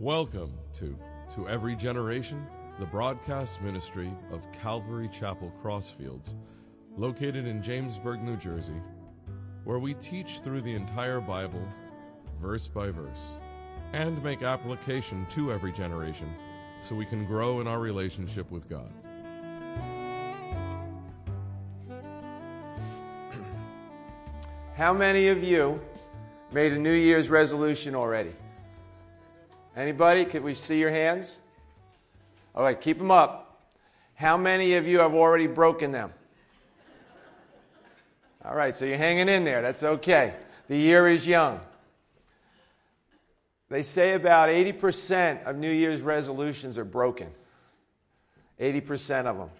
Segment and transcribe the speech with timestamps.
[0.00, 0.96] Welcome to
[1.34, 2.46] To Every Generation,
[2.80, 6.34] the broadcast ministry of Calvary Chapel Crossfields,
[6.96, 8.80] located in Jamesburg, New Jersey,
[9.64, 11.62] where we teach through the entire Bible,
[12.40, 13.30] verse by verse,
[13.92, 16.34] and make application to every generation
[16.82, 18.90] so we can grow in our relationship with God.
[24.74, 25.80] How many of you
[26.52, 28.34] made a New Year's resolution already?
[29.76, 30.24] Anybody?
[30.24, 31.38] Could we see your hands?
[32.54, 33.60] All right, keep them up.
[34.14, 36.12] How many of you have already broken them?
[38.44, 39.62] All right, so you're hanging in there.
[39.62, 40.34] That's okay.
[40.68, 41.60] The year is young.
[43.68, 47.28] They say about 80% of New Year's resolutions are broken.
[48.60, 49.50] 80% of them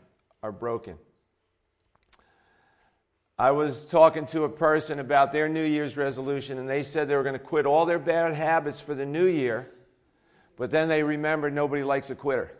[0.42, 0.98] are broken.
[3.38, 7.16] I was talking to a person about their New Year's resolution, and they said they
[7.16, 9.70] were going to quit all their bad habits for the new year,
[10.56, 12.52] but then they remembered nobody likes a quitter.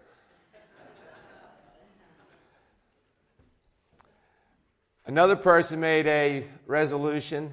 [5.05, 7.53] Another person made a resolution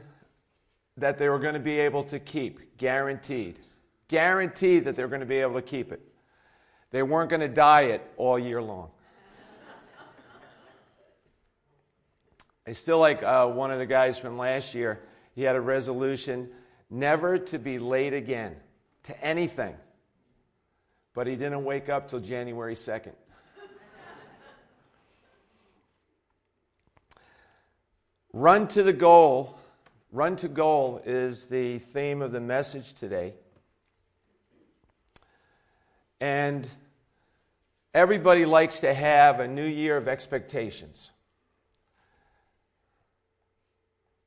[0.97, 3.59] that they were going to be able to keep, guaranteed.
[4.07, 6.01] Guaranteed that they were going to be able to keep it.
[6.91, 8.89] They weren't going to diet all year long.
[12.67, 14.99] I still like uh, one of the guys from last year.
[15.33, 16.49] He had a resolution
[16.89, 18.55] never to be late again
[19.03, 19.75] to anything.
[21.19, 23.11] But he didn't wake up till January 2nd.
[28.31, 29.59] Run to the goal.
[30.13, 33.33] Run to goal is the theme of the message today.
[36.21, 36.65] And
[37.93, 41.11] everybody likes to have a new year of expectations.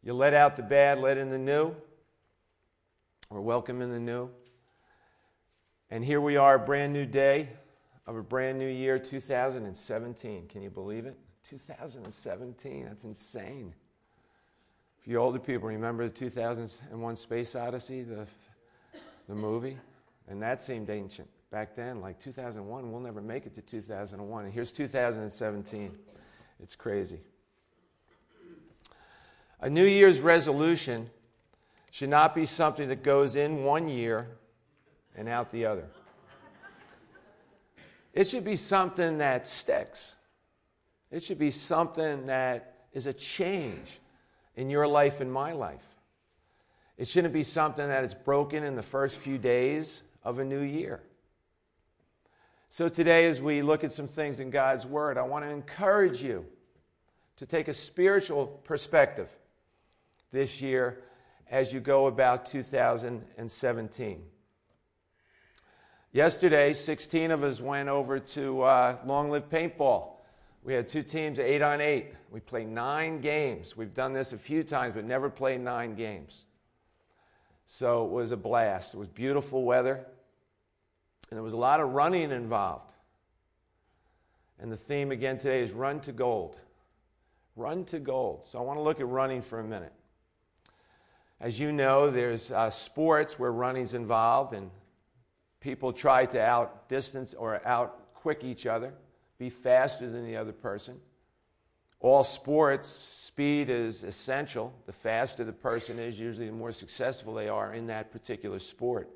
[0.02, 1.74] You let out the bad, let in the new,
[3.30, 4.28] or welcome in the new.
[5.92, 7.50] And here we are, a brand new day
[8.06, 10.48] of a brand new year, 2017.
[10.48, 11.18] Can you believe it?
[11.44, 13.74] 2017, that's insane.
[14.98, 18.27] If you older people, remember the 2001 Space Odyssey, the,
[19.28, 19.77] the movie?
[20.28, 22.90] And that seemed ancient back then, like 2001.
[22.90, 24.44] We'll never make it to 2001.
[24.46, 25.98] And here's 2017.
[26.62, 27.20] It's crazy.
[29.61, 31.11] A New Year's resolution
[31.90, 34.28] should not be something that goes in one year
[35.17, 35.86] and out the other.
[38.12, 40.14] It should be something that sticks.
[41.11, 44.00] It should be something that is a change
[44.56, 45.84] in your life and my life.
[46.98, 50.61] It shouldn't be something that is broken in the first few days of a new
[50.61, 51.00] year.
[52.68, 56.23] So, today, as we look at some things in God's Word, I want to encourage
[56.23, 56.46] you
[57.36, 59.29] to take a spiritual perspective
[60.33, 61.02] this year
[61.50, 64.23] as you go about 2017.
[66.14, 70.11] Yesterday, 16 of us went over to uh, Long Live Paintball.
[70.62, 72.12] We had two teams, eight on eight.
[72.30, 73.78] We played nine games.
[73.78, 76.45] We've done this a few times, but never played nine games.
[77.64, 78.92] So it was a blast.
[78.92, 80.05] It was beautiful weather,
[81.30, 82.92] and there was a lot of running involved.
[84.61, 86.61] And the theme again today is run to gold.
[87.56, 88.44] Run to gold.
[88.44, 89.94] So I want to look at running for a minute.
[91.40, 94.70] As you know, there's uh, sports where running's involved, and
[95.62, 98.92] people try to outdistance or out quick each other
[99.39, 101.00] be faster than the other person.
[102.00, 104.74] All sports, speed is essential.
[104.86, 109.08] The faster the person is, usually the more successful they are in that particular sport.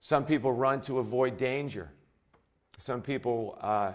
[0.00, 1.90] Some people run to avoid danger.
[2.78, 3.92] Some people uh,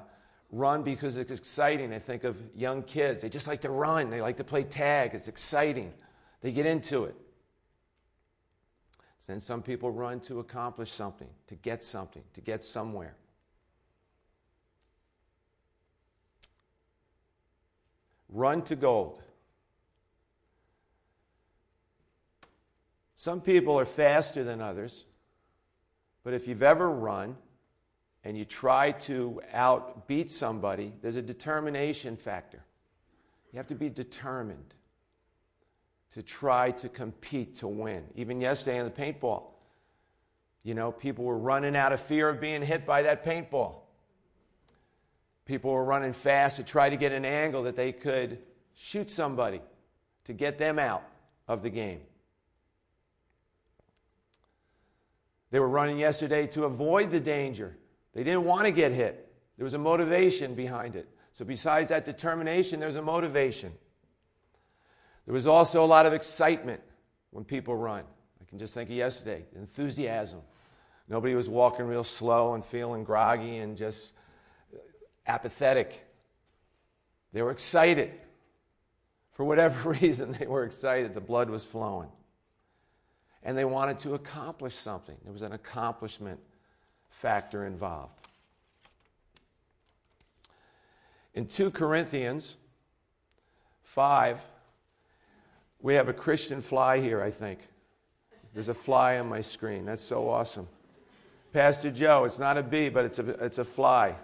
[0.52, 1.94] run because it's exciting.
[1.94, 3.22] I think of young kids.
[3.22, 5.12] They just like to run, they like to play tag.
[5.14, 5.94] It's exciting.
[6.42, 7.16] They get into it.
[9.28, 13.16] Then some people run to accomplish something, to get something, to get somewhere.
[18.30, 19.22] Run to gold.
[23.16, 25.04] Some people are faster than others,
[26.24, 27.36] but if you've ever run
[28.24, 32.64] and you try to outbeat somebody, there's a determination factor.
[33.52, 34.74] You have to be determined
[36.12, 38.04] to try to compete to win.
[38.16, 39.44] Even yesterday in the paintball,
[40.64, 43.76] you know, people were running out of fear of being hit by that paintball.
[45.46, 48.40] People were running fast to try to get an angle that they could
[48.76, 49.62] shoot somebody
[50.26, 51.04] to get them out
[51.48, 52.02] of the game.
[55.52, 57.78] They were running yesterday to avoid the danger.
[58.14, 59.32] They didn't want to get hit.
[59.58, 61.08] There was a motivation behind it.
[61.32, 63.72] So, besides that determination, there's a motivation.
[65.28, 66.82] There was also a lot of excitement
[67.32, 68.06] when people run.
[68.42, 70.40] I can just think of yesterday enthusiasm.
[71.10, 74.14] Nobody was walking real slow and feeling groggy and just
[75.28, 76.08] apathetic.
[77.34, 78.14] They were excited.
[79.34, 81.14] For whatever reason, they were excited.
[81.14, 82.10] The blood was flowing.
[83.44, 85.18] And they wanted to accomplish something.
[85.26, 86.40] There was an accomplishment
[87.10, 88.14] factor involved.
[91.34, 92.56] In 2 Corinthians
[93.84, 94.42] 5,
[95.82, 97.60] we have a Christian fly here, I think.
[98.54, 99.86] There's a fly on my screen.
[99.86, 100.68] That's so awesome.
[101.54, 104.16] Pastor Joe, it's not a bee, but it's a, it's a fly.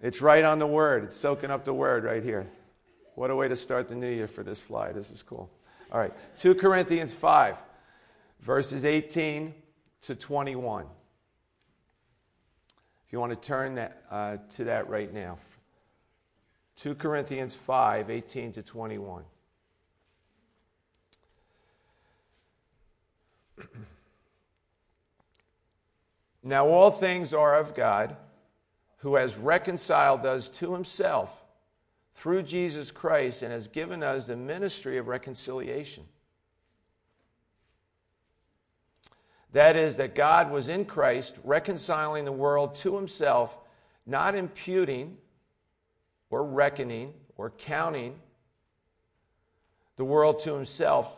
[0.00, 1.04] It's right on the word.
[1.04, 2.46] It's soaking up the word right here.
[3.14, 4.92] What a way to start the new year for this fly.
[4.92, 5.50] This is cool.
[5.90, 6.12] All right.
[6.36, 7.56] 2 Corinthians 5,
[8.40, 9.54] verses 18
[10.02, 10.84] to 21.
[13.06, 15.38] If you want to turn that, uh, to that right now.
[16.76, 19.24] 2 Corinthians 5, 18 to 21.
[26.42, 28.16] Now, all things are of God,
[28.98, 31.42] who has reconciled us to himself
[32.12, 36.04] through Jesus Christ and has given us the ministry of reconciliation.
[39.52, 43.56] That is, that God was in Christ reconciling the world to himself,
[44.04, 45.16] not imputing
[46.28, 48.16] or reckoning or counting
[49.96, 51.17] the world to himself.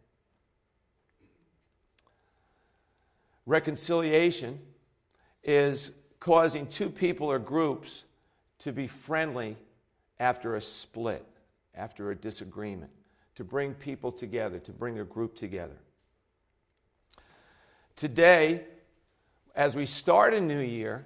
[3.45, 4.59] Reconciliation
[5.43, 8.03] is causing two people or groups
[8.59, 9.57] to be friendly
[10.19, 11.25] after a split,
[11.73, 12.91] after a disagreement,
[13.35, 15.77] to bring people together, to bring a group together.
[17.95, 18.63] Today,
[19.55, 21.05] as we start a new year,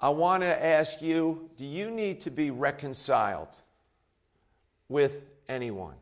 [0.00, 3.48] I want to ask you do you need to be reconciled
[4.88, 5.94] with anyone?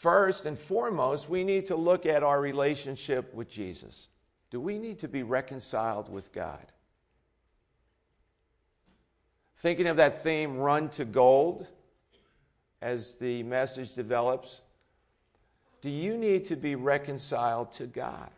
[0.00, 4.08] First and foremost, we need to look at our relationship with Jesus.
[4.50, 6.72] Do we need to be reconciled with God?
[9.58, 11.66] Thinking of that theme, run to gold,
[12.80, 14.62] as the message develops,
[15.82, 18.30] do you need to be reconciled to God?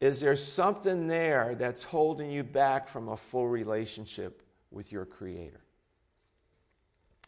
[0.00, 5.60] Is there something there that's holding you back from a full relationship with your Creator?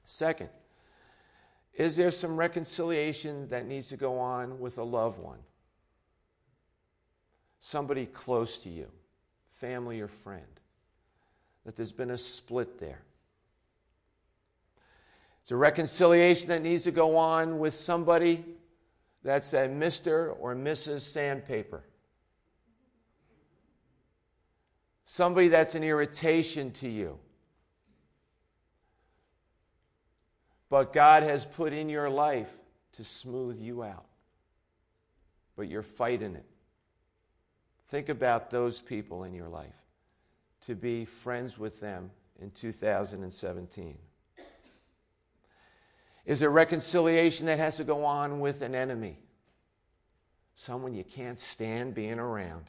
[0.05, 0.49] Second,
[1.79, 5.39] is there some reconciliation that needs to go on with a loved one?
[7.61, 8.89] Somebody close to you,
[9.55, 10.45] family or friend?
[11.69, 13.03] that there's been a split there.
[15.43, 18.43] It's a reconciliation that needs to go on with somebody
[19.23, 20.35] that's a Mr.
[20.41, 21.03] or Mrs.
[21.03, 21.85] Sandpaper.
[25.05, 27.19] Somebody that's an irritation to you.
[30.71, 32.51] But God has put in your life
[32.93, 34.07] to smooth you out.
[35.57, 36.45] But you're fighting it.
[37.89, 39.75] Think about those people in your life
[40.63, 42.11] to be friends with them
[42.41, 43.97] in 2017?
[46.27, 49.19] Is there reconciliation that has to go on with an enemy?
[50.55, 52.65] Someone you can't stand being around.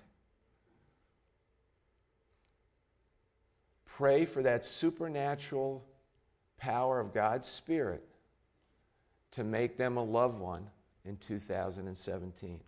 [3.86, 5.84] Pray for that supernatural
[6.60, 8.04] power of God's Spirit
[9.32, 10.68] to make them a loved one
[11.06, 12.60] in 2017.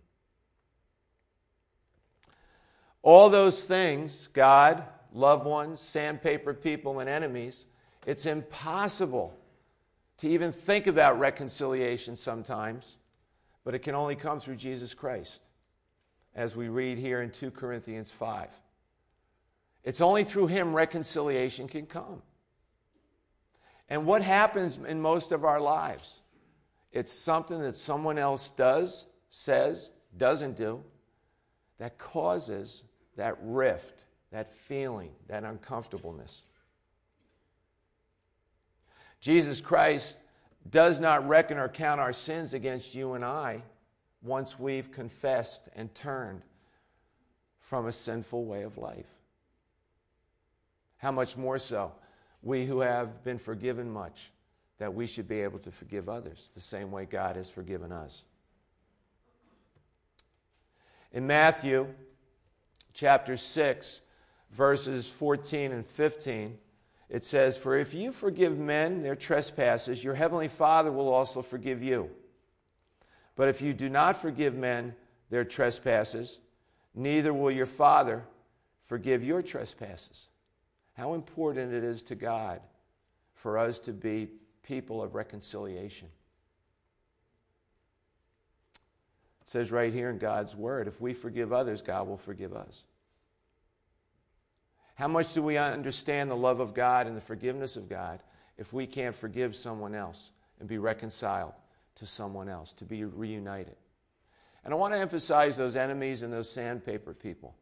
[3.02, 7.66] All those things, God loved ones, sandpaper people, and enemies,
[8.06, 9.34] it's impossible
[10.18, 12.96] to even think about reconciliation sometimes,
[13.64, 15.42] but it can only come through Jesus Christ,
[16.34, 18.48] as we read here in 2 Corinthians 5.
[19.84, 22.22] It's only through Him reconciliation can come.
[23.92, 26.22] And what happens in most of our lives?
[26.92, 30.82] It's something that someone else does, says, doesn't do,
[31.78, 32.84] that causes
[33.16, 36.42] that rift that feeling, that uncomfortableness.
[39.20, 40.18] Jesus Christ
[40.68, 43.62] does not reckon or count our sins against you and I
[44.22, 46.42] once we've confessed and turned
[47.60, 49.06] from a sinful way of life.
[50.96, 51.92] How much more so,
[52.42, 54.32] we who have been forgiven much,
[54.78, 58.22] that we should be able to forgive others the same way God has forgiven us.
[61.12, 61.86] In Matthew
[62.92, 64.00] chapter 6,
[64.50, 66.58] verses 14 and 15,
[67.08, 71.82] it says, For if you forgive men their trespasses, your heavenly Father will also forgive
[71.82, 72.10] you.
[73.36, 74.94] But if you do not forgive men
[75.30, 76.38] their trespasses,
[76.94, 78.24] neither will your Father
[78.84, 80.28] forgive your trespasses.
[81.02, 82.60] How important it is to God
[83.34, 84.28] for us to be
[84.62, 86.06] people of reconciliation.
[89.40, 92.84] It says right here in God's Word if we forgive others, God will forgive us.
[94.94, 98.22] How much do we understand the love of God and the forgiveness of God
[98.56, 100.30] if we can't forgive someone else
[100.60, 101.54] and be reconciled
[101.96, 103.74] to someone else, to be reunited?
[104.64, 107.56] And I want to emphasize those enemies and those sandpaper people.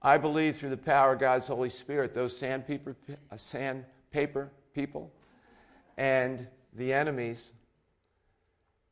[0.00, 2.96] I believe through the power of God's Holy Spirit, those sandpaper,
[3.30, 5.12] uh, sandpaper people
[5.98, 7.52] and the enemies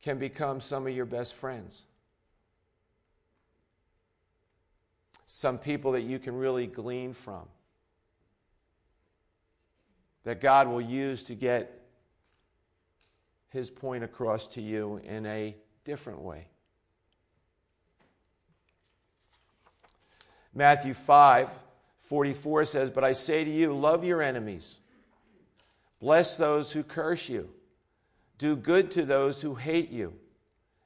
[0.03, 1.83] can become some of your best friends.
[5.25, 7.47] Some people that you can really glean from.
[10.25, 11.81] That God will use to get
[13.49, 16.47] his point across to you in a different way.
[20.57, 21.51] Matthew 5
[22.01, 24.77] 44 says, But I say to you, love your enemies,
[25.99, 27.49] bless those who curse you,
[28.39, 30.13] do good to those who hate you,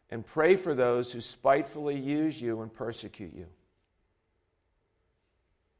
[0.09, 3.45] and pray for those who spitefully use you and persecute you.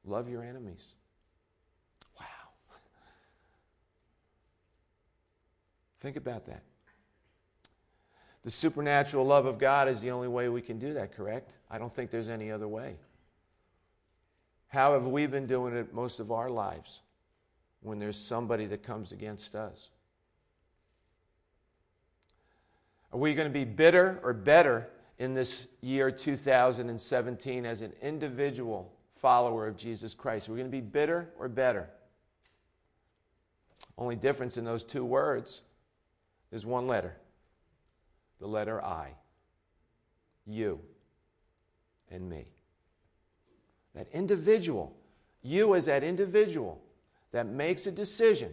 [0.06, 0.94] Love your enemies.
[2.18, 2.26] Wow.
[6.00, 6.64] Think about that.
[8.44, 11.52] The supernatural love of God is the only way we can do that, correct?
[11.70, 12.96] I don't think there's any other way.
[14.72, 17.02] How have we been doing it most of our lives
[17.82, 19.90] when there's somebody that comes against us?
[23.12, 24.88] Are we going to be bitter or better
[25.20, 30.48] in this year 2017 as an individual follower of Jesus Christ?
[30.48, 31.90] Are we going to be bitter or better?
[33.98, 35.64] Only difference in those two words
[36.50, 37.18] is one letter
[38.40, 39.16] the letter I.
[40.48, 40.80] You
[42.10, 42.46] and me.
[43.96, 44.96] That individual,
[45.42, 46.82] you as that individual
[47.32, 48.52] that makes a decision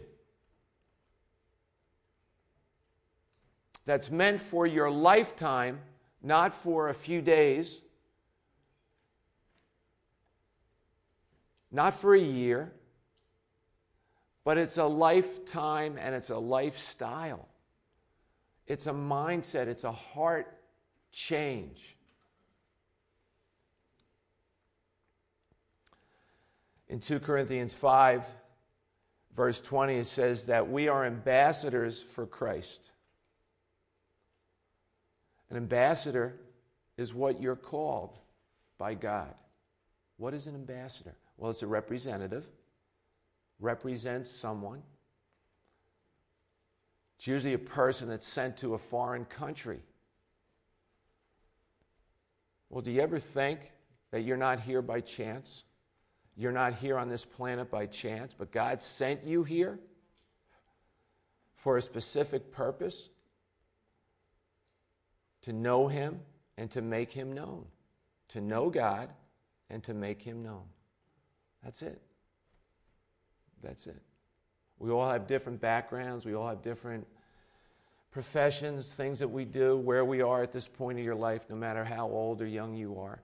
[3.85, 5.79] that's meant for your lifetime,
[6.21, 7.81] not for a few days,
[11.71, 12.71] not for a year,
[14.43, 17.47] but it's a lifetime and it's a lifestyle.
[18.67, 20.57] It's a mindset, it's a heart
[21.11, 21.97] change.
[26.89, 28.25] In 2 Corinthians 5,
[29.35, 32.91] verse 20, it says that we are ambassadors for Christ.
[35.49, 36.35] An ambassador
[36.97, 38.17] is what you're called
[38.77, 39.33] by God.
[40.17, 41.15] What is an ambassador?
[41.37, 42.45] Well, it's a representative,
[43.59, 44.81] represents someone.
[47.17, 49.79] It's usually a person that's sent to a foreign country.
[52.69, 53.59] Well, do you ever think
[54.11, 55.63] that you're not here by chance?
[56.39, 59.77] You're not here on this planet by chance, but God sent you here
[61.53, 63.09] for a specific purpose
[65.41, 66.21] to know Him
[66.57, 67.65] and to make Him known.
[68.29, 69.09] To know God
[69.69, 70.63] and to make Him known.
[71.61, 72.01] That's it.
[73.61, 74.01] That's it.
[74.77, 77.05] We all have different backgrounds, we all have different
[78.11, 81.57] professions, things that we do, where we are at this point of your life, no
[81.57, 83.21] matter how old or young you are.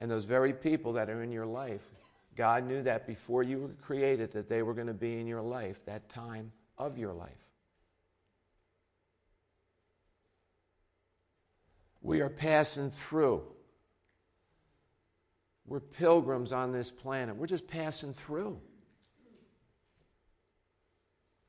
[0.00, 1.88] And those very people that are in your life
[2.38, 5.42] God knew that before you were created, that they were going to be in your
[5.42, 7.32] life, that time of your life.
[12.00, 13.42] We are passing through.
[15.66, 17.34] We're pilgrims on this planet.
[17.34, 18.60] We're just passing through.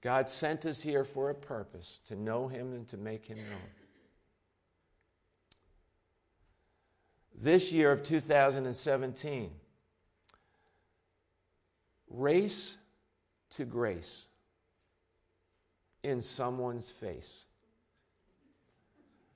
[0.02, 3.70] God sent us here for a purpose to know Him and to make Him known.
[7.40, 9.52] This year of 2017,
[12.10, 12.78] race
[13.52, 14.28] to grace
[16.04, 17.46] in someone's face.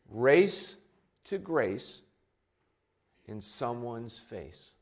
[0.10, 0.76] Race
[1.26, 2.02] to grace
[3.26, 4.74] in someone's face.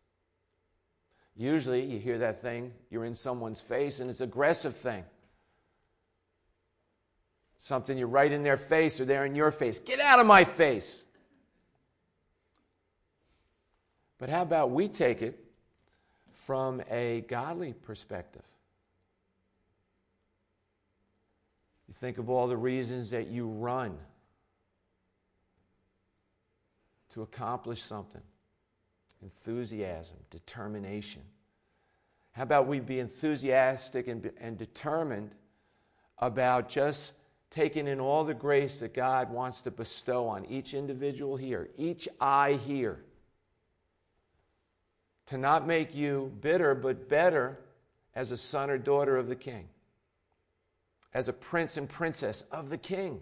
[1.36, 5.03] Usually, you hear that thing, you're in someone's face, and it's an aggressive thing.
[7.57, 9.79] Something you're right in their face or they're in your face.
[9.79, 11.03] Get out of my face.
[14.17, 15.39] But how about we take it
[16.45, 18.43] from a godly perspective.
[21.88, 23.98] You think of all the reasons that you run
[27.10, 28.21] to accomplish something
[29.21, 31.21] enthusiasm, determination.
[32.31, 35.36] How about we be enthusiastic and, and determined
[36.17, 37.13] about just
[37.51, 42.07] taking in all the grace that God wants to bestow on each individual here, each
[42.19, 43.03] eye here,
[45.31, 47.57] to not make you bitter, but better
[48.15, 49.69] as a son or daughter of the king,
[51.13, 53.21] as a prince and princess of the king,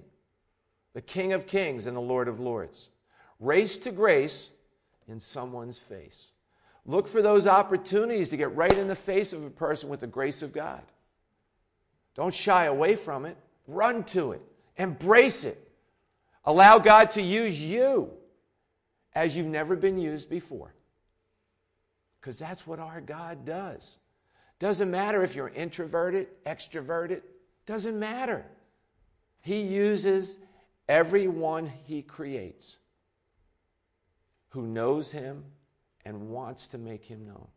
[0.93, 2.89] the king of kings and the lord of lords.
[3.39, 4.49] Race to grace
[5.07, 6.31] in someone's face.
[6.83, 10.07] Look for those opportunities to get right in the face of a person with the
[10.07, 10.81] grace of God.
[12.15, 13.37] Don't shy away from it,
[13.67, 14.41] run to it,
[14.77, 15.71] embrace it.
[16.43, 18.09] Allow God to use you
[19.13, 20.73] as you've never been used before.
[22.19, 23.97] Because that's what our God does.
[24.59, 27.21] Doesn't matter if you're introverted, extroverted,
[27.65, 28.45] doesn't matter.
[29.41, 30.37] He uses
[30.87, 32.79] everyone he creates
[34.49, 35.45] who knows him
[36.03, 37.47] and wants to make him known.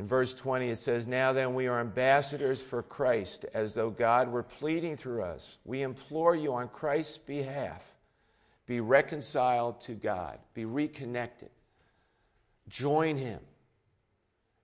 [0.00, 4.32] In verse 20, it says, Now then, we are ambassadors for Christ, as though God
[4.32, 5.58] were pleading through us.
[5.66, 7.84] We implore you on Christ's behalf
[8.64, 11.50] be reconciled to God, be reconnected,
[12.66, 13.40] join Him.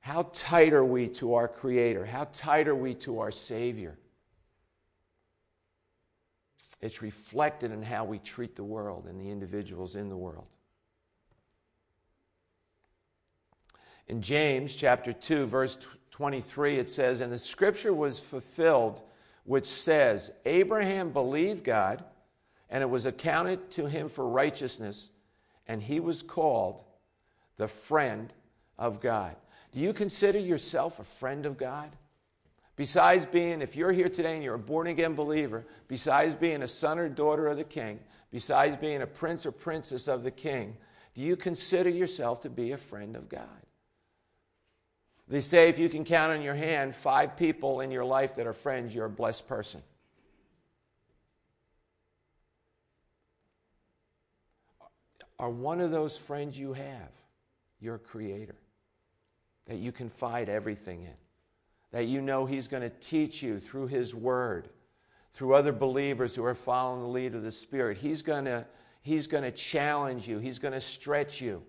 [0.01, 2.07] How tight are we to our Creator?
[2.07, 3.99] How tight are we to our Savior?
[6.81, 10.47] It's reflected in how we treat the world and the individuals in the world.
[14.09, 15.79] In James chapter 2, verse
[16.13, 19.03] 23, it says, And the scripture was fulfilled,
[19.45, 22.05] which says, Abraham believed God,
[22.71, 25.11] and it was accounted to him for righteousness,
[25.67, 26.83] and he was called
[27.57, 28.33] the friend
[28.79, 29.35] of God.
[29.73, 31.91] Do you consider yourself a friend of God?
[32.77, 36.69] Besides being, if you're here today and you're a born again believer, besides being a
[36.69, 37.99] son or daughter of the king,
[38.31, 40.77] besides being a prince or princess of the king,
[41.15, 43.66] do you consider yourself to be a friend of God?
[45.29, 48.47] They say if you can count on your hand five people in your life that
[48.47, 49.83] are friends, you're a blessed person.
[55.39, 57.11] Are one of those friends you have
[57.81, 58.55] your creator
[59.67, 61.15] that you confide everything in?
[61.91, 64.69] That you know he's going to teach you through his word,
[65.33, 67.99] through other believers who are following the lead of the Spirit.
[67.99, 68.65] He's going to,
[69.03, 71.63] he's going to challenge you, he's going to stretch you.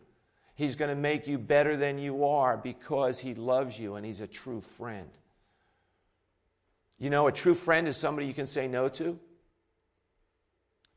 [0.57, 4.21] He's going to make you better than you are because He loves you and He's
[4.21, 5.07] a true friend.
[6.97, 9.19] You know, a true friend is somebody you can say no to.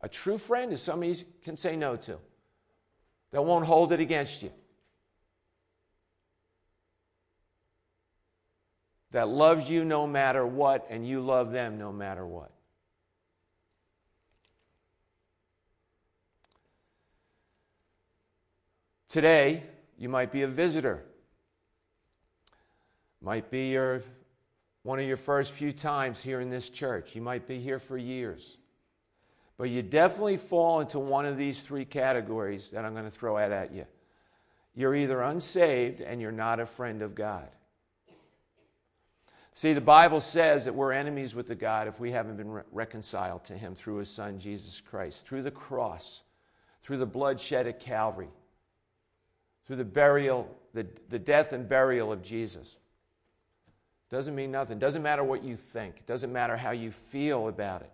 [0.01, 2.17] A true friend is somebody you can say no to,
[3.33, 4.51] that won't hold it against you,
[9.11, 12.51] that loves you no matter what, and you love them no matter what.
[19.11, 19.65] Today,
[19.99, 21.03] you might be a visitor.
[23.21, 24.03] Might be your,
[24.85, 27.17] one of your first few times here in this church.
[27.17, 28.57] You might be here for years.
[29.59, 33.37] But you definitely fall into one of these three categories that I'm going to throw
[33.37, 33.85] out at you.
[34.77, 37.49] You're either unsaved and you're not a friend of God.
[39.55, 42.63] See, the Bible says that we're enemies with the God if we haven't been re-
[42.71, 46.23] reconciled to Him through His Son, Jesus Christ, through the cross,
[46.85, 48.29] through the blood shed at Calvary
[49.71, 52.77] through the burial, the, the death and burial of Jesus.
[54.11, 54.81] Doesn't mean nothing.
[54.81, 56.05] Doesn't matter what you think.
[56.07, 57.93] Doesn't matter how you feel about it.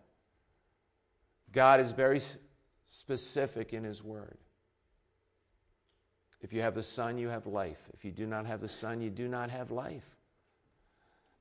[1.53, 2.23] God is very
[2.89, 4.39] specific in His Word.
[6.41, 7.91] If you have the Son, you have life.
[7.93, 10.17] If you do not have the Son, you do not have life.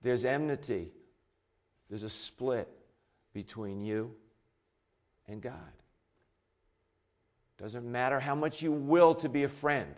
[0.02, 0.90] There's enmity,
[1.90, 2.68] there's a split
[3.32, 4.14] between you
[5.30, 5.54] and God.
[7.58, 9.96] Doesn't matter how much you will to be a friend.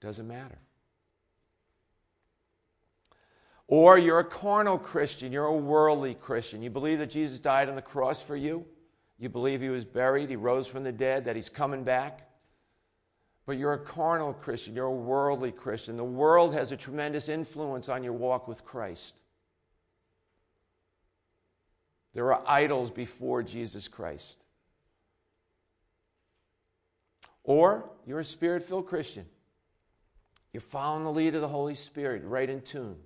[0.00, 0.58] Doesn't matter.
[3.66, 6.62] Or you're a carnal Christian, you're a worldly Christian.
[6.62, 8.64] You believe that Jesus died on the cross for you.
[9.18, 12.28] You believe he was buried, he rose from the dead, that he's coming back.
[13.44, 15.96] But you're a carnal Christian, you're a worldly Christian.
[15.96, 19.20] The world has a tremendous influence on your walk with Christ.
[22.14, 24.36] There are idols before Jesus Christ.
[27.44, 29.26] Or you're a spirit filled Christian.
[30.52, 32.96] You're following the lead of the Holy Spirit, right in tune.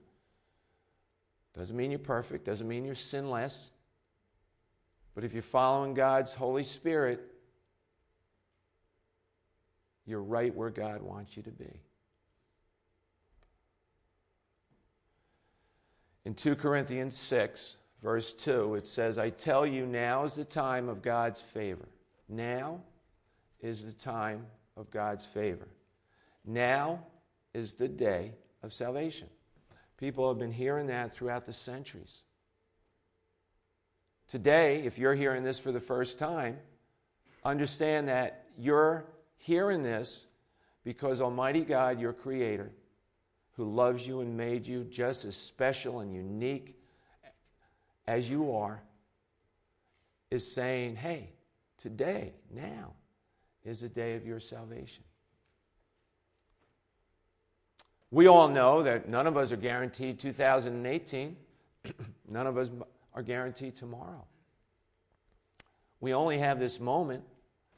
[1.56, 3.70] Doesn't mean you're perfect, doesn't mean you're sinless.
[5.14, 7.20] But if you're following God's Holy Spirit,
[10.06, 11.80] you're right where God wants you to be.
[16.24, 20.88] In 2 Corinthians 6, verse 2, it says, I tell you, now is the time
[20.88, 21.88] of God's favor.
[22.28, 22.80] Now
[23.60, 25.68] is the time of God's favor.
[26.46, 27.00] Now
[27.54, 29.28] is the day of salvation.
[29.98, 32.22] People have been hearing that throughout the centuries.
[34.28, 36.56] Today, if you're hearing this for the first time,
[37.44, 39.04] understand that you're
[39.36, 40.26] hearing this
[40.84, 42.72] because Almighty God, your Creator,
[43.56, 46.76] who loves you and made you just as special and unique
[48.06, 48.82] as you are,
[50.30, 51.28] is saying, hey,
[51.76, 52.94] today, now,
[53.64, 55.04] is the day of your salvation.
[58.12, 61.34] We all know that none of us are guaranteed 2018.
[62.28, 62.68] none of us
[63.14, 64.22] are guaranteed tomorrow.
[65.98, 67.24] We only have this moment,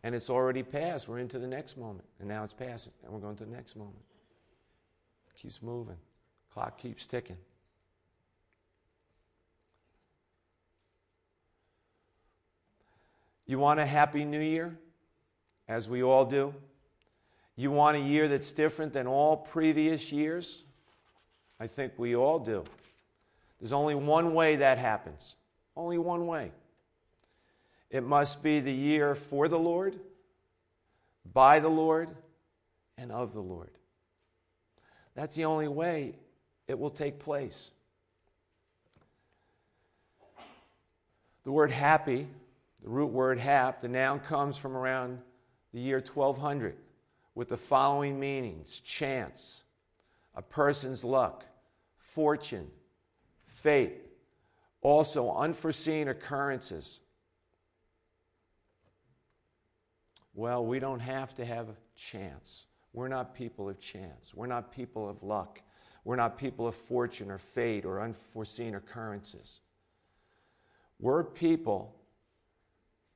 [0.03, 1.09] and it's already passed.
[1.09, 3.77] We're into the next moment, and now it's passing, and we're going to the next
[3.77, 4.03] moment.
[5.29, 5.97] It Keeps moving.
[6.53, 7.37] Clock keeps ticking.
[13.47, 14.77] You want a happy new year?
[15.69, 16.53] As we all do.
[17.57, 20.63] You want a year that's different than all previous years?
[21.61, 22.65] I think we all do.
[23.61, 25.37] There's only one way that happens.
[25.77, 26.51] Only one way.
[27.91, 29.99] It must be the year for the Lord,
[31.33, 32.09] by the Lord,
[32.99, 33.71] and of the Lord.
[35.15, 36.17] That's the only way
[36.67, 37.71] it will take place.
[41.45, 42.27] The word happy,
[42.83, 45.21] the root word hap, the noun comes from around
[45.73, 46.75] the year 1200
[47.35, 49.63] with the following meanings chance,
[50.35, 51.45] a person's luck,
[51.97, 52.69] fortune,
[53.47, 54.01] fate,
[54.81, 57.01] also unforeseen occurrences.
[60.35, 62.67] Well, we don't have to have chance.
[62.93, 64.33] We're not people of chance.
[64.35, 65.61] We're not people of luck.
[66.05, 69.61] We're not people of fortune or fate or unforeseen occurrences.
[71.01, 71.95] We're people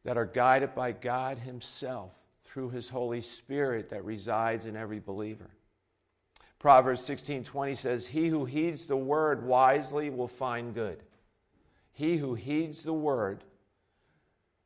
[0.05, 2.13] that are guided by God Himself
[2.49, 5.51] through His Holy Spirit that resides in every believer.
[6.59, 11.03] Proverbs 16:20 says, "He who heeds the word wisely will find good."
[11.93, 13.45] He who heeds the word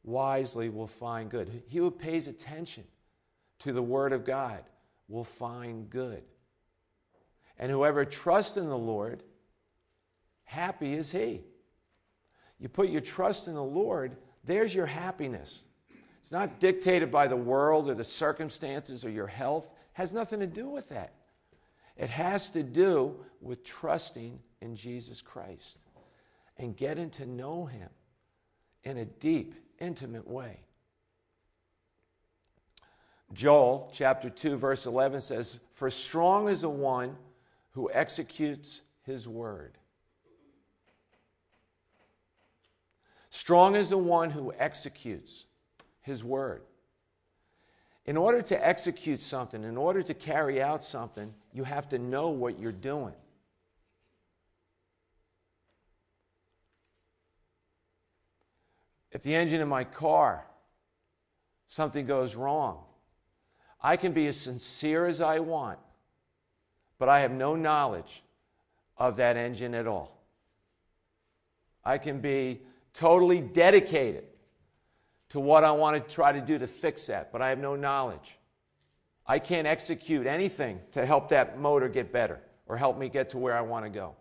[0.04, 1.48] wisely will find good.
[1.66, 2.86] He who pays attention
[3.60, 4.64] to the word of God
[5.08, 6.24] will find good.
[7.58, 9.22] And whoever trusts in the Lord,
[10.44, 11.44] happy is he.
[12.58, 15.64] You put your trust in the Lord, there's your happiness.
[16.22, 19.66] It's not dictated by the world or the circumstances or your health.
[19.66, 21.12] It has nothing to do with that.
[21.96, 25.78] It has to do with trusting in Jesus Christ
[26.56, 27.88] and getting to know him
[28.85, 30.61] in a deep, intimate way.
[33.32, 37.16] Joel chapter 2, verse 11 says, For strong is the one
[37.72, 39.78] who executes his word.
[43.30, 45.44] Strong is the one who executes
[46.02, 46.62] his word.
[48.04, 52.28] In order to execute something, in order to carry out something, you have to know
[52.28, 53.14] what you're doing.
[59.12, 60.44] If the engine in my car,
[61.68, 62.82] something goes wrong,
[63.80, 65.78] I can be as sincere as I want,
[66.98, 68.22] but I have no knowledge
[68.96, 70.18] of that engine at all.
[71.84, 72.62] I can be
[72.94, 74.24] totally dedicated
[75.32, 77.74] to what I want to try to do to fix that, but I have no
[77.74, 78.36] knowledge.
[79.26, 83.38] I can't execute anything to help that motor get better or help me get to
[83.38, 84.14] where I want to go.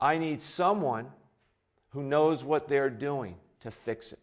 [0.00, 1.06] I need someone
[1.90, 4.18] who knows what they're doing to fix it.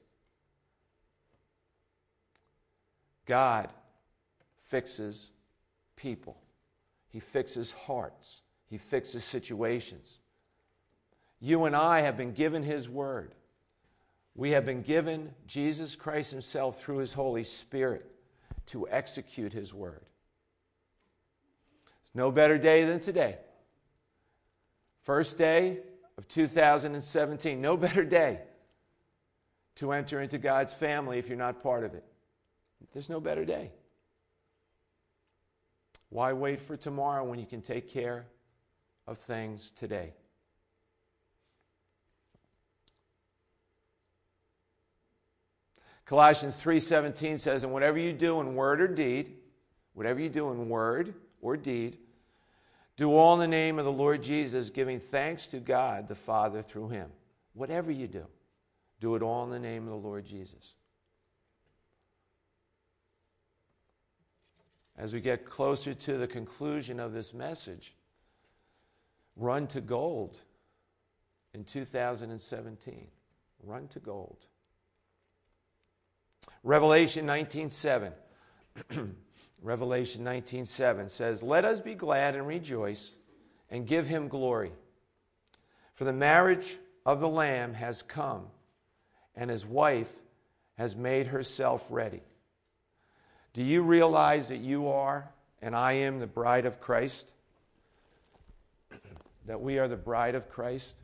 [3.25, 3.69] God
[4.63, 5.31] fixes
[5.95, 6.35] people,
[7.07, 10.19] He fixes hearts, He fixes situations.
[11.39, 13.33] You and I have been given His Word.
[14.35, 18.05] We have been given Jesus Christ Himself through His Holy Spirit
[18.67, 20.01] to execute His Word.
[22.03, 23.37] It's no better day than today.
[25.03, 25.79] First day
[26.17, 27.61] of 2017.
[27.61, 28.41] No better day
[29.75, 32.03] to enter into God's family if you're not part of it.
[32.93, 33.71] There's no better day.
[36.09, 38.25] Why wait for tomorrow when you can take care
[39.07, 40.13] of things today?
[46.05, 49.41] Colossians 3:17 says, "And whatever you do in word or deed,
[49.93, 51.99] whatever you do in word or deed,
[52.95, 56.61] do all in the name of the Lord Jesus, giving thanks to God the Father
[56.61, 57.11] through him."
[57.53, 58.27] Whatever you do,
[58.99, 60.75] do it all in the name of the Lord Jesus.
[64.97, 67.93] as we get closer to the conclusion of this message,
[69.35, 70.37] run to gold
[71.53, 73.07] in 2017.
[73.63, 74.45] Run to gold.
[76.63, 78.13] Revelation 19:7.
[79.61, 83.11] Revelation 19:7 says, "Let us be glad and rejoice
[83.69, 84.71] and give him glory.
[85.93, 88.47] For the marriage of the lamb has come,
[89.35, 90.11] and his wife
[90.77, 92.23] has made herself ready."
[93.53, 95.31] Do you realize that you are
[95.61, 97.31] and I am the bride of Christ?
[99.47, 100.95] That we are the bride of Christ?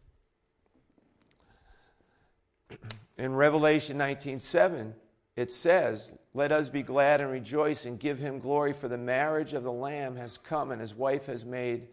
[3.17, 4.93] In Revelation 19:7,
[5.35, 9.53] it says, Let us be glad and rejoice and give him glory, for the marriage
[9.53, 11.87] of the Lamb has come, and his wife has made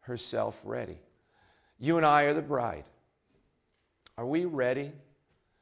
[0.00, 0.98] herself ready.
[1.78, 2.84] You and I are the bride.
[4.18, 4.92] Are we ready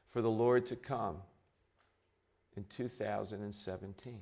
[0.08, 1.16] for the Lord to come
[2.56, 4.18] in 2017?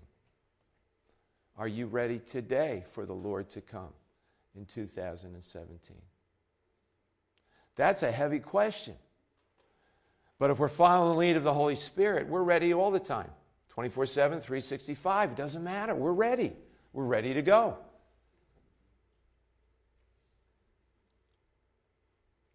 [1.59, 3.95] Are you ready today for the Lord to come
[4.55, 5.97] in 2017?
[7.77, 8.95] That's a heavy question.
[10.39, 13.31] But if we're following the lead of the Holy Spirit, we're ready all the time
[13.71, 15.31] 24 7, 365.
[15.31, 15.95] It doesn't matter.
[15.95, 16.53] We're ready.
[16.93, 17.79] We're ready to go.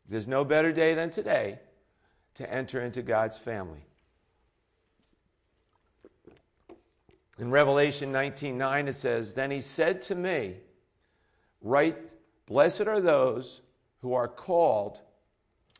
[0.07, 1.59] There's no better day than today
[2.35, 3.85] to enter into God's family.
[7.37, 10.59] In Revelation 19:9 it says, "Then he said to me,
[11.61, 11.97] Right,
[12.45, 13.61] blessed are those
[14.01, 14.99] who are called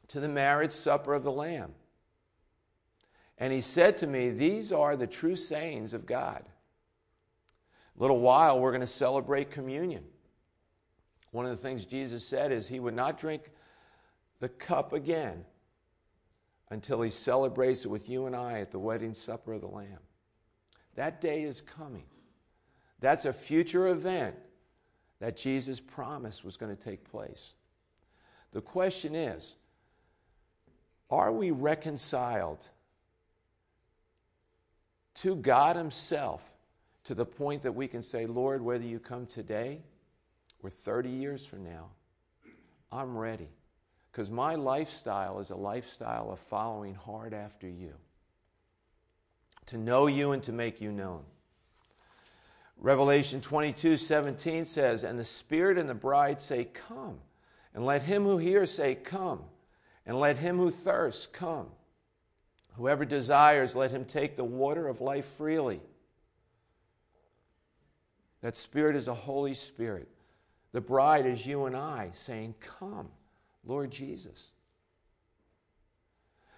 [0.08, 1.76] to the marriage supper of the Lamb."
[3.42, 6.44] And he said to me, These are the true sayings of God.
[7.98, 10.04] A little while, we're going to celebrate communion.
[11.32, 13.50] One of the things Jesus said is he would not drink
[14.40, 15.44] the cup again
[16.70, 20.00] until he celebrates it with you and I at the wedding supper of the Lamb.
[20.94, 22.06] That day is coming.
[23.00, 24.36] That's a future event
[25.20, 27.54] that Jesus promised was going to take place.
[28.52, 29.56] The question is
[31.10, 32.68] are we reconciled
[35.16, 36.42] to God Himself
[37.04, 39.80] to the point that we can say, Lord, whether you come today
[40.64, 41.90] or 30 years from now,
[42.92, 43.50] I'm ready.
[44.12, 47.94] Because my lifestyle is a lifestyle of following hard after you,
[49.68, 51.24] to know you and to make you known.
[52.78, 57.20] Revelation 22 17 says, And the Spirit and the bride say, Come.
[57.74, 59.44] And let him who hears say, Come.
[60.06, 61.68] And let him who thirsts come.
[62.78, 65.82] Whoever desires, let him take the water of life freely.
[68.42, 70.08] That Spirit is a Holy Spirit.
[70.72, 73.10] The bride is you and I saying, Come,
[73.66, 74.52] Lord Jesus.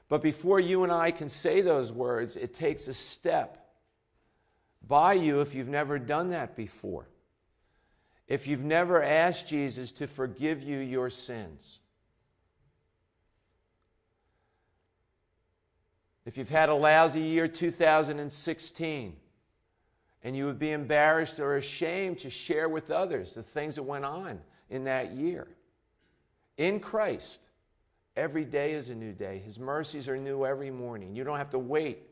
[0.08, 3.58] But before you and I can say those words, it takes a step
[4.88, 7.08] by you if you've never done that before.
[8.28, 11.80] If you've never asked Jesus to forgive you your sins.
[16.26, 19.16] If you've had a lousy year 2016
[20.24, 24.06] and you would be embarrassed or ashamed to share with others the things that went
[24.06, 25.48] on in that year,
[26.58, 27.42] in Christ,
[28.16, 29.42] every day is a new day.
[29.44, 31.16] His mercies are new every morning.
[31.16, 32.04] You don't have to wait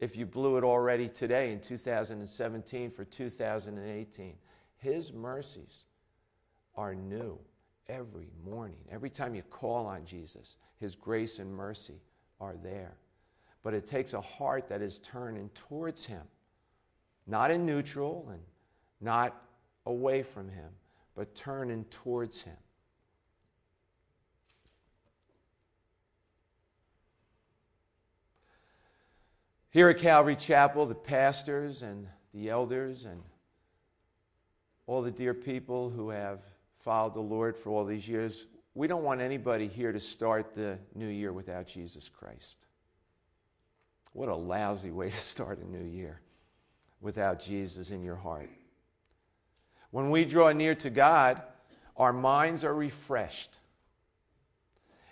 [0.00, 4.34] if you blew it already today in 2017 for 2018.
[4.78, 5.84] His mercies
[6.74, 7.38] are new
[7.88, 8.78] every morning.
[8.90, 12.00] Every time you call on Jesus, His grace and mercy
[12.40, 12.96] are there.
[13.62, 16.22] But it takes a heart that is turning towards Him,
[17.26, 18.40] not in neutral and
[19.00, 19.42] not
[19.86, 20.70] away from Him,
[21.14, 22.56] but turning towards Him.
[29.72, 33.22] Here at Calvary Chapel, the pastors and the elders and
[34.86, 36.40] all the dear people who have
[36.80, 40.78] followed the Lord for all these years, we don't want anybody here to start the
[40.94, 42.56] new year without Jesus Christ.
[44.12, 46.20] What a lousy way to start a new year
[47.00, 48.50] without Jesus in your heart.
[49.90, 51.42] When we draw near to God,
[51.96, 53.56] our minds are refreshed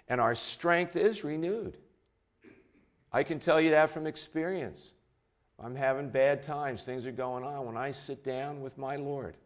[0.09, 1.77] and our strength is renewed.
[3.13, 4.93] I can tell you that from experience.
[5.59, 7.67] I'm having bad times, things are going on.
[7.67, 9.37] When I sit down with my Lord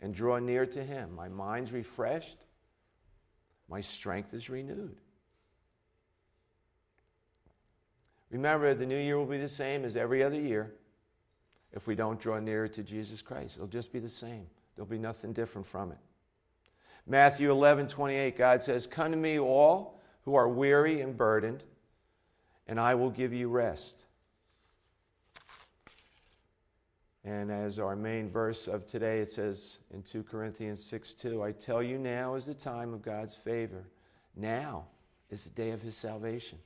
[0.00, 2.36] and draw near to Him, my mind's refreshed,
[3.68, 4.96] my strength is renewed.
[8.30, 10.74] Remember, the new year will be the same as every other year
[11.72, 13.56] if we don't draw nearer to Jesus Christ.
[13.56, 15.98] It'll just be the same, there'll be nothing different from it.
[17.06, 21.64] Matthew 11 28, God says, Come to me, all who are weary and burdened,
[22.66, 24.04] and I will give you rest.
[27.24, 31.52] And as our main verse of today, it says in 2 Corinthians 6 2, I
[31.52, 33.84] tell you now is the time of God's favor.
[34.36, 34.84] Now
[35.30, 36.58] is the day of his salvation.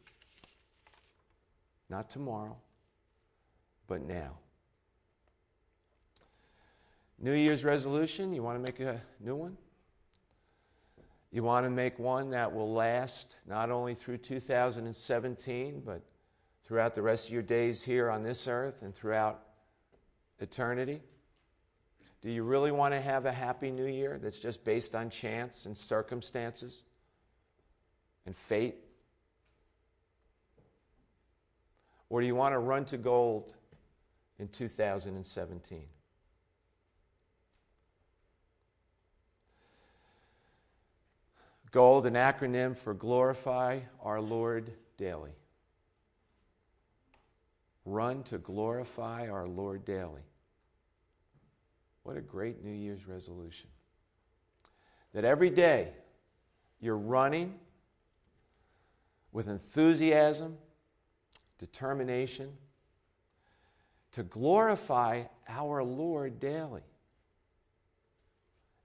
[1.92, 2.56] Not tomorrow,
[3.86, 4.38] but now.
[7.18, 9.58] New Year's resolution, you want to make a new one?
[11.32, 16.00] You want to make one that will last not only through 2017, but
[16.64, 19.42] throughout the rest of your days here on this earth and throughout
[20.40, 21.02] eternity?
[22.22, 25.66] Do you really want to have a happy new year that's just based on chance
[25.66, 26.84] and circumstances
[28.24, 28.76] and fate?
[32.12, 33.54] Or do you want to run to gold
[34.38, 35.84] in 2017?
[41.70, 45.30] Gold, an acronym for glorify our Lord daily.
[47.86, 50.20] Run to glorify our Lord daily.
[52.02, 53.70] What a great New Year's resolution.
[55.14, 55.88] That every day
[56.78, 57.54] you're running
[59.32, 60.58] with enthusiasm,
[61.62, 62.50] determination
[64.10, 66.82] to glorify our Lord daily.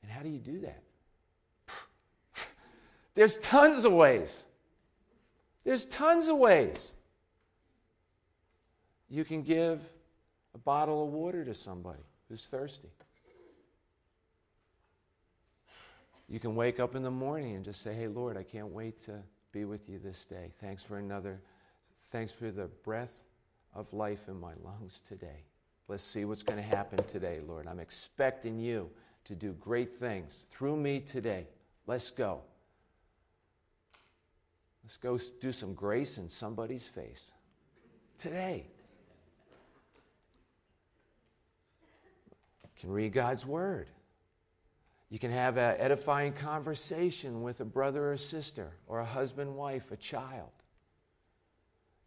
[0.03, 0.83] And how do you do that?
[3.15, 4.45] There's tons of ways.
[5.63, 6.93] There's tons of ways.
[9.09, 9.81] You can give
[10.53, 12.89] a bottle of water to somebody who's thirsty.
[16.29, 19.03] You can wake up in the morning and just say, Hey, Lord, I can't wait
[19.05, 20.51] to be with you this day.
[20.61, 21.41] Thanks for another,
[22.17, 23.25] thanks for the breath
[23.75, 25.43] of life in my lungs today.
[25.87, 27.67] Let's see what's going to happen today, Lord.
[27.67, 28.89] I'm expecting you
[29.25, 31.45] to do great things through me today.
[31.85, 32.41] Let's go.
[34.83, 37.33] Let's go do some grace in somebody's face
[38.17, 38.65] today.
[42.63, 43.89] You can read God's Word.
[45.11, 49.91] You can have an edifying conversation with a brother or sister, or a husband, wife,
[49.91, 50.49] a child.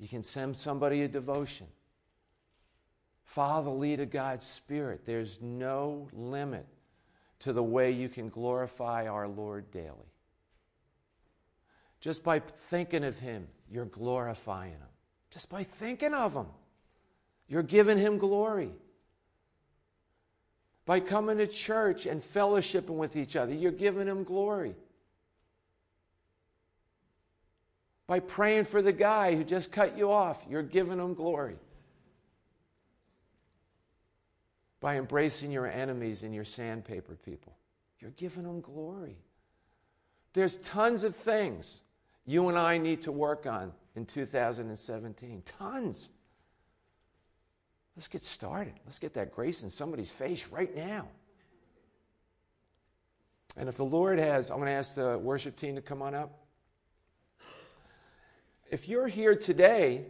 [0.00, 1.66] You can send somebody a devotion.
[3.24, 5.02] Follow the lead of God's Spirit.
[5.04, 6.66] There's no limit
[7.40, 9.94] to the way you can glorify our Lord daily.
[12.00, 14.88] Just by thinking of Him, you're glorifying Him.
[15.30, 16.46] Just by thinking of Him,
[17.46, 18.72] you're giving Him glory.
[20.86, 24.74] By coming to church and fellowshipping with each other, you're giving Him glory.
[28.10, 31.54] By praying for the guy who just cut you off, you're giving Him glory.
[34.80, 37.56] By embracing your enemies and your sandpaper people,
[38.00, 39.16] you're giving them glory.
[40.32, 41.82] There's tons of things
[42.26, 45.42] you and I need to work on in 2017.
[45.44, 46.10] Tons.
[47.94, 48.74] Let's get started.
[48.86, 51.06] Let's get that grace in somebody's face right now.
[53.56, 56.16] And if the Lord has, I'm going to ask the worship team to come on
[56.16, 56.39] up.
[58.70, 60.06] If you're here today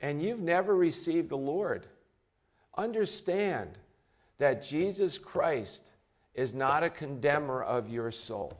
[0.00, 1.86] and you've never received the Lord,
[2.76, 3.78] understand
[4.38, 5.90] that Jesus Christ
[6.34, 8.58] is not a condemner of your soul.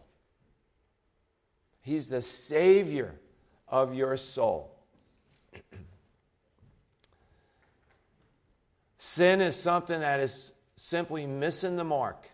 [1.81, 3.15] He's the Savior
[3.67, 4.71] of your soul.
[8.99, 12.29] Sin is something that is simply missing the mark.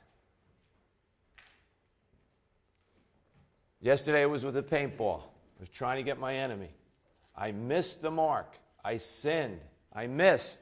[3.80, 5.20] Yesterday was with a paintball.
[5.20, 6.70] I was trying to get my enemy.
[7.40, 8.58] I missed the mark.
[8.84, 9.60] I sinned.
[9.94, 10.58] I missed.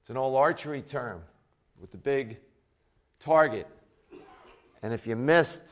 [0.00, 1.22] It's an old archery term
[1.80, 2.38] with the big
[3.18, 3.66] target.
[4.82, 5.64] And if you missed,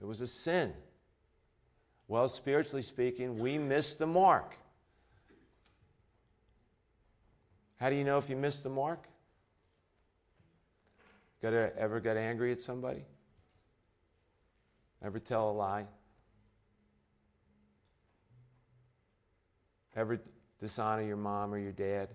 [0.00, 0.72] it was a sin.
[2.06, 4.56] Well, spiritually speaking, we missed the mark.
[7.76, 9.08] How do you know if you missed the mark?
[11.42, 13.04] Got ever got angry at somebody?
[15.02, 15.86] Ever tell a lie?
[19.96, 20.20] Ever
[20.60, 22.08] dishonor your mom or your dad?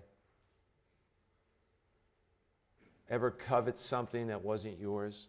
[3.08, 5.28] Ever covet something that wasn't yours?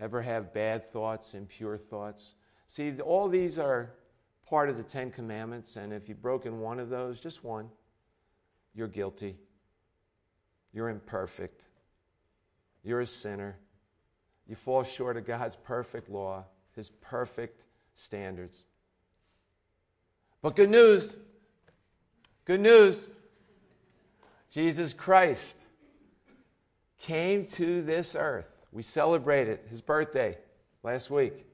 [0.00, 2.34] Ever have bad thoughts, impure thoughts?
[2.68, 3.92] See, all these are
[4.48, 7.68] part of the Ten Commandments, and if you've broken one of those, just one,
[8.74, 9.36] you're guilty.
[10.72, 11.62] You're imperfect.
[12.82, 13.56] You're a sinner.
[14.46, 16.44] You fall short of God's perfect law,
[16.74, 17.62] His perfect
[17.94, 18.66] standards.
[20.46, 21.16] But good news,
[22.44, 23.10] good news,
[24.48, 25.56] Jesus Christ
[27.00, 28.48] came to this earth.
[28.70, 30.38] We celebrated his birthday
[30.84, 31.44] last week.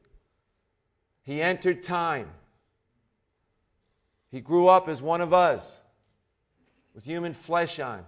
[1.23, 2.29] He entered time.
[4.31, 5.81] He grew up as one of us
[6.95, 8.05] with human flesh on,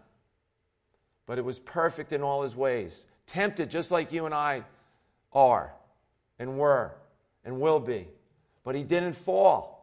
[1.25, 4.65] but it was perfect in all his ways, tempted just like you and I
[5.33, 5.73] are
[6.39, 6.95] and were
[7.43, 8.07] and will be.
[8.65, 9.74] But he didn't fall,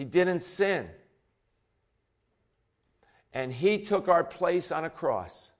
[0.00, 0.88] he didn't sin.
[3.34, 5.50] And he took our place on a cross.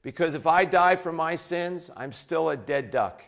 [0.00, 3.24] Because if I die for my sins, I'm still a dead duck.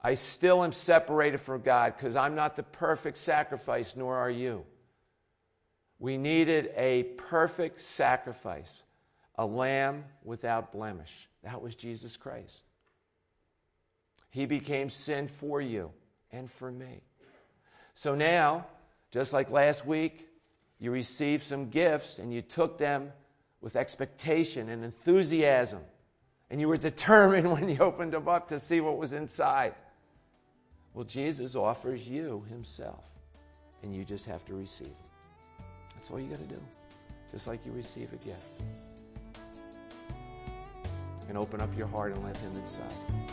[0.00, 4.62] I still am separated from God because I'm not the perfect sacrifice, nor are you.
[5.98, 8.84] We needed a perfect sacrifice,
[9.34, 11.28] a lamb without blemish.
[11.42, 12.62] That was Jesus Christ.
[14.30, 15.90] He became sin for you
[16.30, 17.02] and for me.
[17.94, 18.66] So now,
[19.10, 20.28] just like last week,
[20.80, 23.12] you received some gifts and you took them
[23.60, 25.80] with expectation and enthusiasm.
[26.50, 29.74] And you were determined when you opened them up to see what was inside.
[30.94, 33.04] Well, Jesus offers you Himself,
[33.82, 35.64] and you just have to receive it.
[35.94, 36.60] That's all you got to do,
[37.30, 38.62] just like you receive a gift.
[41.28, 43.32] And open up your heart and let Him inside.